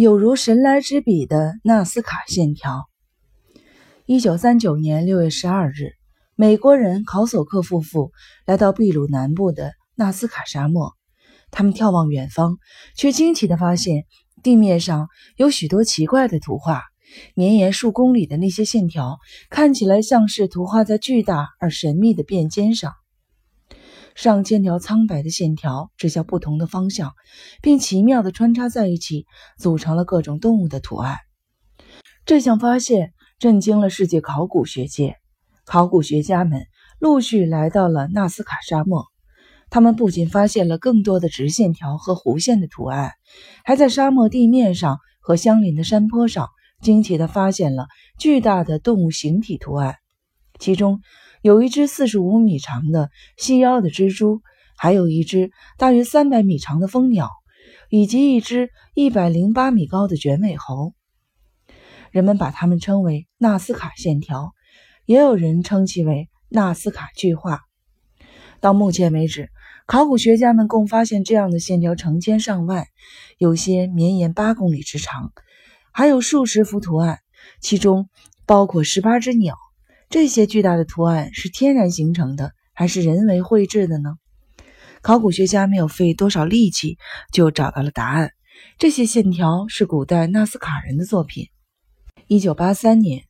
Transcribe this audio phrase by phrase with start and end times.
[0.00, 2.88] 有如神来之笔的纳斯卡线条。
[4.06, 5.92] 一九三九年六月十二日，
[6.36, 8.10] 美国人考索克夫妇
[8.46, 10.94] 来到秘鲁南部的纳斯卡沙漠，
[11.50, 12.56] 他们眺望远方，
[12.96, 14.06] 却惊奇地发现
[14.42, 16.82] 地面上有许多奇怪的图画，
[17.34, 19.18] 绵延数公里的那些线条
[19.50, 22.94] 看起来像是图画在巨大而神秘的便笺上。
[24.20, 27.14] 上千条苍白的线条指向不同的方向，
[27.62, 29.24] 并奇妙地穿插在一起，
[29.56, 31.16] 组成了各种动物的图案。
[32.26, 35.16] 这项发现震惊了世界考古学界，
[35.64, 36.66] 考古学家们
[36.98, 39.06] 陆续来到了纳斯卡沙漠。
[39.70, 43.12] 他们不仅发现了更多的直线条和弧线的图案，
[43.64, 46.50] 还在沙漠地面上和相邻的山坡上
[46.82, 47.86] 惊奇地发现了
[48.18, 49.94] 巨大的动物形体图案，
[50.58, 51.00] 其中。
[51.42, 54.42] 有一只四十五米长的细腰的蜘蛛，
[54.76, 57.30] 还有一只大约三百米长的蜂鸟，
[57.88, 60.92] 以及一只一百零八米高的卷尾猴。
[62.10, 64.52] 人们把它们称为纳斯卡线条，
[65.06, 67.62] 也有人称其为纳斯卡巨画。
[68.60, 69.48] 到目前为止，
[69.86, 72.86] 考古学家们共发现这样的线条成千上万，
[73.38, 75.32] 有些绵延八公里之长，
[75.90, 77.20] 还有数十幅图案，
[77.62, 78.10] 其中
[78.44, 79.56] 包括十八只鸟。
[80.10, 84.16] 这些巨大的图案是天然形成的，还是人为绘制的呢？
[85.02, 86.98] 考古学家没有费多少力气
[87.32, 88.32] 就找到了答案。
[88.76, 91.46] 这些线条是古代纳斯卡人的作品。
[92.26, 93.22] 一九八三年，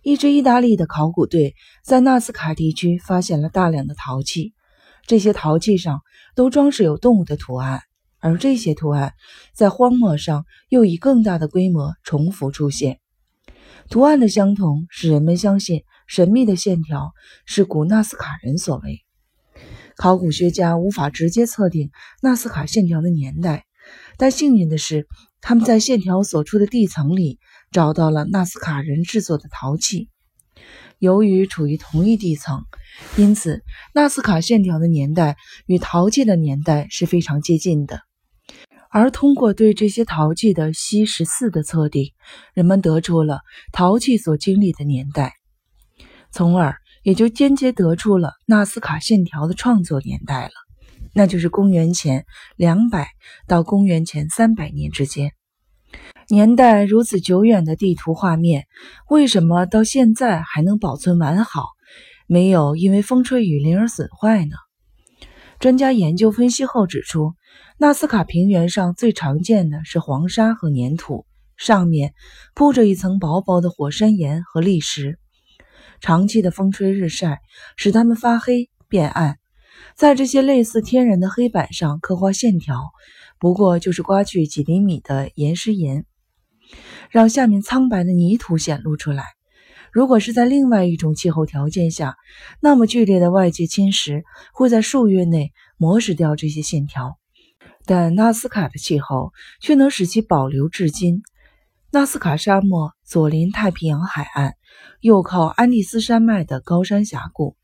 [0.00, 4.54] 一支意大利的考古队在纳斯卡地区发现了大量的陶器，
[5.06, 6.00] 这些陶器上
[6.34, 7.82] 都装饰有动物的图案，
[8.18, 9.12] 而这些图案
[9.52, 12.98] 在荒漠上又以更大的规模重复出现。
[13.90, 17.12] 图案的相同使人们相信神秘的线条
[17.46, 19.04] 是古纳斯卡人所为。
[19.96, 21.90] 考古学家无法直接测定
[22.22, 23.64] 纳斯卡线条的年代，
[24.16, 25.06] 但幸运的是，
[25.40, 27.38] 他们在线条所处的地层里
[27.70, 30.08] 找到了纳斯卡人制作的陶器。
[30.98, 32.62] 由于处于同一地层，
[33.16, 33.62] 因此
[33.92, 38.00] 纳斯卡线条的年代与陶器的年代是非常接近的。
[38.94, 42.12] 而通过对这些陶器的锡十四的测定，
[42.52, 43.40] 人们得出了
[43.72, 45.32] 陶器所经历的年代，
[46.30, 50.52] 从而也就间接得出了纳斯卡线条的创作年代了，
[51.14, 53.08] 那就是公元前两百
[53.48, 55.32] 到公元前三百年之间。
[56.28, 58.66] 年代如此久远的地图画面，
[59.08, 61.64] 为什么到现在还能保存完好，
[62.26, 64.56] 没有因为风吹雨淋而损坏呢？
[65.58, 67.32] 专家研究分析后指出。
[67.78, 71.26] 纳斯卡平原上最常见的是黄沙和粘土，
[71.56, 72.14] 上面
[72.54, 75.18] 铺着一层薄薄的火山岩和砾石。
[76.00, 77.40] 长期的风吹日晒
[77.76, 79.38] 使它们发黑变暗，
[79.96, 82.90] 在这些类似天然的黑板上刻画线条，
[83.38, 86.04] 不过就是刮去几厘米的岩石岩，
[87.10, 89.24] 让下面苍白的泥土显露出来。
[89.92, 92.16] 如果是在另外一种气候条件下，
[92.60, 94.22] 那么剧烈的外界侵蚀
[94.54, 97.18] 会在数月内磨蚀掉这些线条。
[97.84, 101.22] 但纳斯卡的气候却能使其保留至今。
[101.90, 104.54] 纳斯卡沙漠左临太平洋海岸，
[105.00, 107.56] 右靠安第斯山脉的高山峡谷。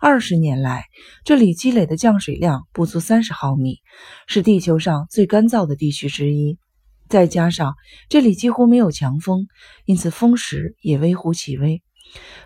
[0.00, 0.86] 二十年来，
[1.24, 3.78] 这里积累的降水量不足三十毫米，
[4.26, 6.58] 是地球上最干燥的地区之一。
[7.08, 7.74] 再加上
[8.08, 9.46] 这里几乎没有强风，
[9.84, 11.82] 因此风蚀也微乎其微。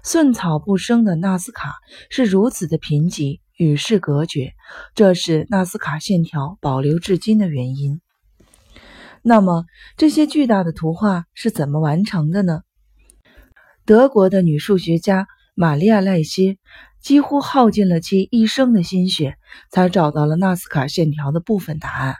[0.03, 1.75] 寸草不生的纳斯卡
[2.11, 3.41] 是如此的贫瘠。
[3.61, 4.55] 与世隔绝，
[4.95, 8.01] 这是纳斯卡线条保留至今的原因。
[9.21, 9.67] 那么，
[9.99, 12.63] 这些巨大的图画是怎么完成的呢？
[13.85, 16.57] 德国的女数学家玛利亚·赖歇
[17.03, 19.37] 几乎耗尽了其一生的心血，
[19.71, 22.17] 才找到了纳斯卡线条的部分答案。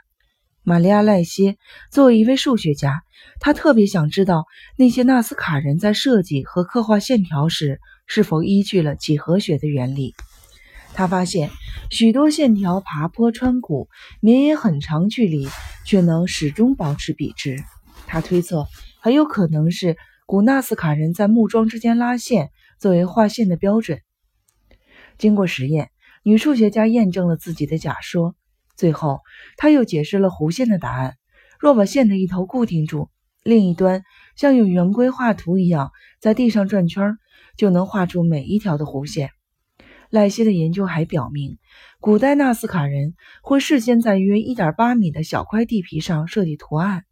[0.61, 1.57] 玛利亚·赖歇
[1.89, 3.01] 作为一位数学家，
[3.39, 4.45] 她特别想知道
[4.77, 10.13] 那些纳斯卡人在设计和刻画线条时是否依据了几何学的原理。
[10.93, 11.49] 他发现
[11.89, 15.47] 许多线条爬坡穿谷，绵延很长距离，
[15.85, 17.63] 却能始终保持笔直。
[18.07, 18.67] 他推测
[18.99, 24.01] 很有可能是古纳斯卡人在木桩之间拉线，作为画线的标准。
[25.17, 25.91] 经过实验，
[26.23, 28.35] 女数学家验证了自己的假说。
[28.75, 29.19] 最后，
[29.57, 31.15] 他又解释了弧线的答案：
[31.59, 33.09] 若把线的一头固定住，
[33.43, 34.03] 另一端
[34.35, 37.17] 像用圆规画图一样在地上转圈，
[37.57, 39.29] 就能画出每一条的弧线。
[40.11, 41.57] 赖希的研究还表明，
[42.01, 47.05] 古代纳斯卡人会事先在约1.8米的小块地皮上设计图案。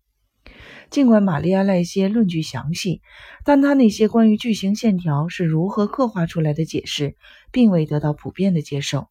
[0.89, 3.01] 尽管玛利亚·赖歇论据详细，
[3.45, 7.15] 但他那些关于巨型线条是如何刻画出来的解释，
[7.51, 9.07] 并未得到普遍的接受。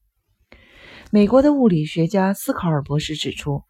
[1.11, 3.63] 美国的物理学家斯考尔博士指出，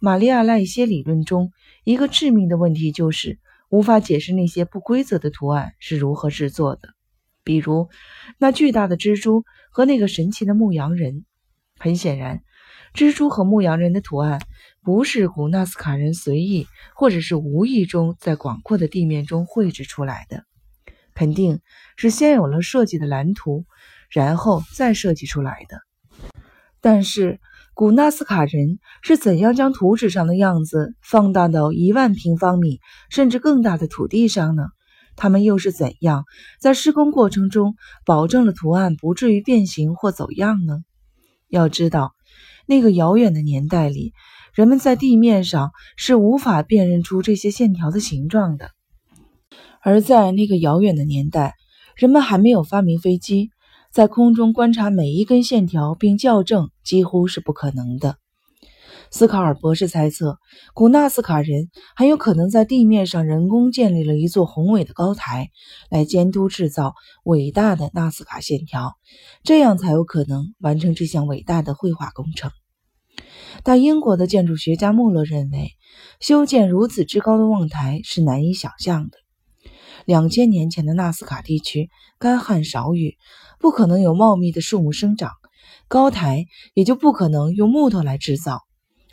[0.00, 1.52] 玛利亚·赖歇理论中
[1.84, 3.38] 一个致命的问题就是
[3.70, 6.93] 无法解释那些不规则的图案是如何制作的，
[7.44, 7.88] 比如
[8.38, 11.24] 那巨大的蜘蛛和那个神奇的牧羊人。
[11.78, 12.42] 很显然，
[12.94, 14.40] 蜘蛛和牧羊人的图案
[14.82, 20.44] 不是古纳斯卡人随意或者是无意中在广阔的地面中绘制出来的，
[21.14, 21.60] 肯定
[21.96, 23.66] 是先有了设计的蓝图，
[24.08, 25.80] 然后再设计出来的。
[26.80, 27.40] 但是，
[27.74, 32.78] 古纳斯卡人是怎样将图纸上的样子放大到一万平方米
[33.10, 34.68] 甚至更大的土地上呢？
[35.16, 36.24] 他们又是怎样
[36.58, 37.74] 在施工过程中
[38.04, 40.82] 保证了图案不至于变形或走样呢？
[41.48, 42.14] 要知道，
[42.66, 44.12] 那个遥远的年代里，
[44.54, 48.70] 人们在地面上是无法辨认出这些线条的形状的。
[49.80, 51.54] 而在那个遥远的年代，
[51.94, 53.50] 人们还没有发明飞机。
[53.92, 58.16] 在空中观察每一根线条并校正几乎是不可能的。
[59.16, 60.40] 斯卡尔博士猜测，
[60.74, 65.52] 古纳斯卡人很有可能在地面上人工建立了一座宏伟的高台，
[65.88, 68.96] 来监督制造伟大的纳斯卡线条，
[69.44, 72.50] 这样才有可能完成这项伟大的绘画工程。
[73.62, 75.70] 但英国的建筑学家穆勒认为，
[76.18, 79.18] 修建如此之高的望台是难以想象的。
[80.06, 81.88] 两千年前的纳斯卡地区
[82.18, 83.16] 干旱少雨。
[83.60, 85.30] 不可能有茂密的树木生长，
[85.86, 88.62] 高台也就不可能用木头来制造。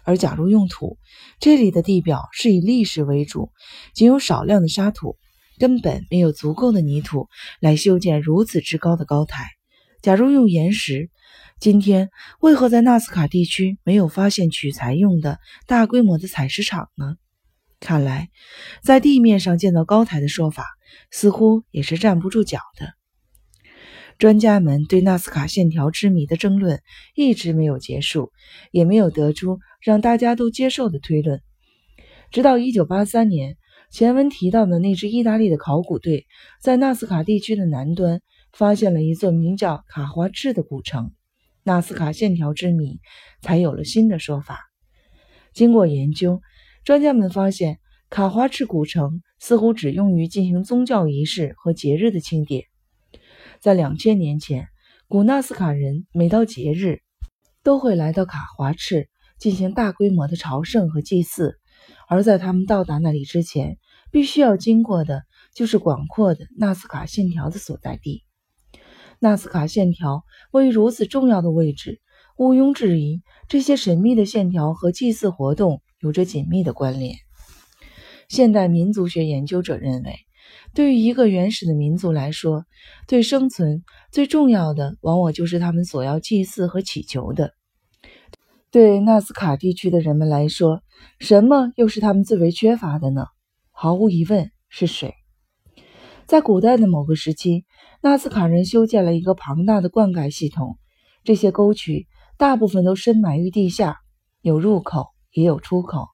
[0.04, 0.98] 而假如用土，
[1.40, 3.52] 这里的地表是以砾石为主，
[3.94, 5.18] 仅有少量的沙土，
[5.60, 7.28] 根本没有足够的泥土
[7.60, 9.50] 来修建如此之高的高台。
[10.02, 11.10] 假如用岩石，
[11.60, 12.10] 今天
[12.40, 17.18] 为何在纳斯卡地区没有发现取材用的大规模的采石场呢？
[17.80, 18.30] 看来，
[18.84, 20.66] 在地面上建造高台的说法
[21.12, 22.94] 似乎也是站不住脚的。
[24.20, 26.84] 专家们对纳斯卡线条之谜的争论
[27.16, 28.32] 一直没有结束，
[28.72, 31.42] 也没有得出让大家都接受的推论。
[32.32, 33.58] 直到1983年，
[33.92, 36.28] 前文提到的那支意大利的考古队
[36.62, 38.22] 在纳斯卡地区的南端
[38.54, 41.12] 发现了一座名叫卡华赤的古城，
[41.64, 43.00] 纳斯卡线条之谜
[43.42, 44.60] 才有了新的说法。
[45.54, 46.42] 经过研究，
[46.86, 47.80] 专家们发现
[48.10, 52.64] 卡华赤古城似乎只用于进行宗教仪式和节日的庆典。
[53.60, 54.70] 在两千年前，
[55.10, 57.02] 古纳斯卡人每到节日
[57.64, 59.10] 都会来到卡华赤
[59.42, 61.58] 进行大规模的朝圣和祭祀，
[62.08, 63.80] 而在他们到达那里之前，
[64.12, 65.24] 必须要经过的
[65.56, 68.24] 就是广阔的纳斯卡线条的所在地。
[69.18, 72.02] 纳斯卡线条位于如此重要的位置，
[72.38, 77.16] 毋庸置疑，这些神秘的线条和祭祀活动有着紧密的关联。
[78.30, 80.20] 现代民族学研究者认为。
[80.74, 82.66] 对于一个原始的民族来说，
[83.08, 87.54] 对生存最重要的往往就是他们所要祭祀和祈求的。
[88.72, 90.82] 对纳斯卡地区的人们来说，
[91.20, 93.26] 什么又是他们最为缺乏的呢？
[93.70, 95.14] 毫无疑问是水。
[96.26, 97.66] 在古代的某个时期，
[98.02, 100.78] 纳斯卡人修建了一个庞大的灌溉系统，
[101.26, 102.08] 这些沟渠
[102.38, 103.98] 大部分都深埋于地下，
[104.42, 106.08] 有入口也有出口。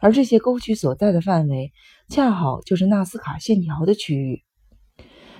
[0.00, 1.72] 而这些沟渠所在的范围，
[2.08, 4.42] 恰好就是纳斯卡线条的区域。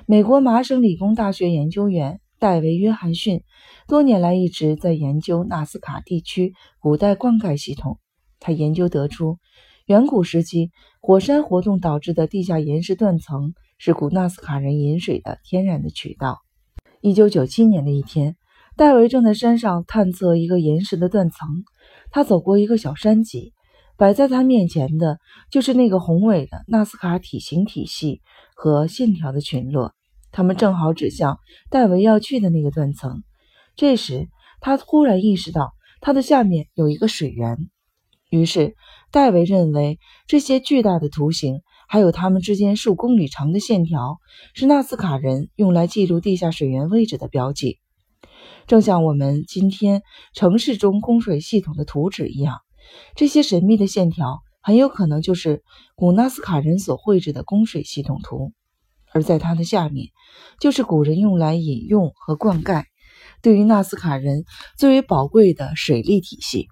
[0.05, 3.45] 美国麻省理工大学研究员戴维·约翰逊
[3.87, 8.01] 多年来一直在研究纳斯卡地区古代灌溉系统。
[8.41, 9.39] 他研究得出，
[9.87, 16.41] 远古时期火山活动导致的地下岩石断层是古纳斯卡人饮水的天然的渠道。
[17.01, 18.35] 一九九七年的一天，
[18.77, 21.47] 戴维正在山上探测一个岩石的断层，
[22.11, 23.53] 他走过一个小山脊。
[23.97, 28.21] 摆在他面前的就是那个宏伟的纳斯卡体型体系
[28.57, 29.95] 和线条的群落，
[30.33, 31.39] 他们正好指向
[31.71, 33.23] 戴维要去的那个断层。
[33.77, 34.29] 这时，
[34.61, 37.69] 他忽然意识到它的下面有一个水源。
[38.31, 38.75] 于是，
[39.11, 44.19] 戴维认为这些巨大的图形，还有它们之间数公里长的线条，
[44.55, 47.79] 是纳斯卡人用来记录地下水源位置的标记，
[48.67, 52.61] 正像我们今天城市中供水系统的图纸一样。
[53.15, 55.63] 这些神秘的线条很有可能就是
[55.95, 58.53] 古纳斯卡人所绘制的供水系统图，
[59.13, 60.09] 而在它的下面，
[60.61, 62.85] 就是古人用来饮用和灌溉，
[63.43, 64.45] 对于纳斯卡人
[64.77, 66.69] 最为宝贵的水利体系。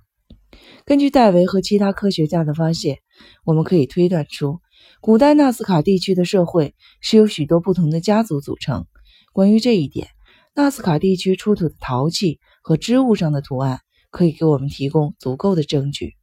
[0.85, 2.99] 根据戴维和其他科学家的发现，
[3.45, 4.61] 我们可以推断出，
[5.01, 8.87] 古代纳斯卡地区的社会是由许多不同的家族组成。
[9.33, 10.09] 关于这一点，
[10.55, 13.81] 纳斯卡地区出土的陶器和织物上的图案。
[14.13, 16.17] 可以给我们提供足够的证据。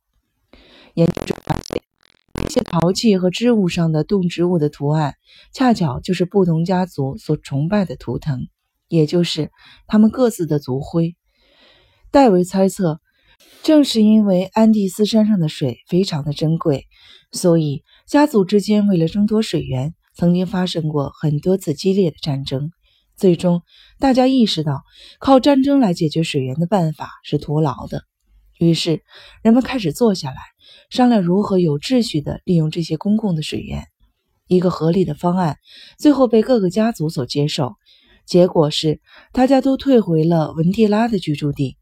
[0.96, 1.57] 研究者发，
[2.58, 5.14] 些陶器和织物上的动植物的图案，
[5.54, 8.48] 恰巧就是不同家族所崇拜的图腾，
[8.88, 9.52] 也就是
[9.86, 11.16] 他们各自的族徽。
[12.10, 13.00] 戴维猜测，
[13.62, 16.88] 正是因为安第斯山上的水非常的珍贵，
[17.32, 22.72] 所以家族之间为了争夺水源，曾经发生过很多次激烈的战争。
[23.16, 23.62] 最终，
[24.00, 24.82] 大家意识到
[25.20, 28.02] 靠战争来解决水源的办法是徒劳的，
[28.58, 29.04] 于是
[29.44, 30.38] 人们开始坐下来
[30.90, 33.86] 商量如何有秩序地利用这些公共的水源。
[34.48, 35.58] 一个合理的方案
[35.98, 37.76] 最后被各个家族所接受，
[38.26, 39.02] 结果是
[39.34, 41.76] 大家都退回了文蒂拉的居住地。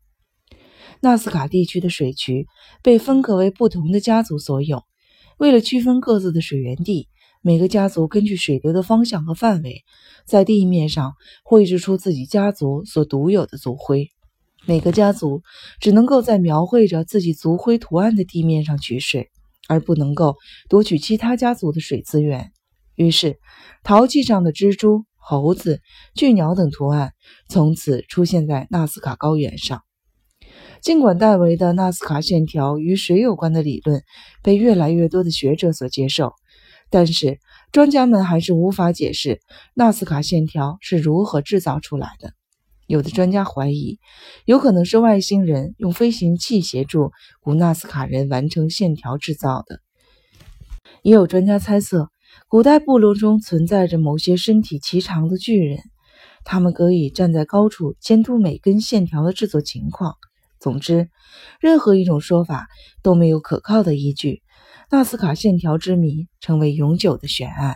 [1.01, 2.47] 纳斯卡地区的水渠
[2.81, 4.83] 被分割为不同的家族所有。
[5.37, 7.07] 为了区分各自的水源地，
[7.41, 9.83] 每个家族根据水流的方向和范围，
[10.25, 14.14] 在地面上绘制出自己家族所独有的族徽。
[14.67, 15.43] 每个家族
[15.79, 19.29] 只能够在描绘着自己族徽图案的地面上取水，
[19.67, 20.37] 而不能够
[20.69, 22.51] 夺取其他家族的水资源。
[22.95, 23.37] 于是，
[23.83, 25.81] 陶器上的蜘蛛、猴子、
[26.15, 27.13] 巨鸟等图案
[27.47, 29.81] 从此出现在纳斯卡高原上。
[30.81, 34.03] 尽管戴维的纳斯卡线条与水有关的理论
[34.43, 36.33] 被越来越多的学者所接受，
[36.89, 37.39] 但是
[37.71, 39.41] 专家们还是无法解释
[39.73, 42.33] 纳斯卡线条是如何制造出来的。
[42.87, 43.99] 有的专家怀疑，
[44.45, 49.79] 有可能是外星人用飞行器协助古纳斯卡人完成线条制造的。
[51.01, 52.09] 也有专家猜测，
[52.47, 55.79] 古代部落中存在着某些身体奇长的巨人，
[56.43, 60.15] 他们可以站在高处监督每根线条的制作情况。
[60.59, 61.09] 总之，
[61.59, 62.67] 任何一种说法
[63.03, 64.41] 都没有可靠的依据。
[64.89, 67.75] 纳斯卡线条之谜成为永久的悬案。